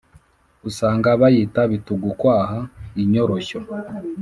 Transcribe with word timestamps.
Usanga 0.69 1.09
bayita 1.21 1.61
bitugukwaha, 1.71 2.59
inyoroshyo 3.03 3.59